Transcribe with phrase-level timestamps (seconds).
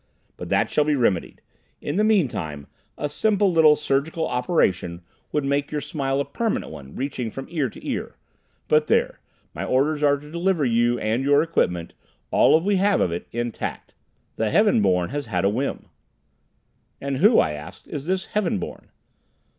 [0.35, 1.41] But that shall be remedied.
[1.79, 2.65] In the meantime,
[2.97, 7.69] a simple little surgical operation would make your smile a permanent one, reaching from ear
[7.69, 8.15] to ear.
[8.67, 9.19] But there,
[9.53, 11.93] my orders are to deliver you and your equipment,
[12.31, 13.93] all we have of it, intact.
[14.37, 15.85] The Heaven Born has had a whim."
[16.99, 18.89] "And who," I asked, "is this Heaven Born?"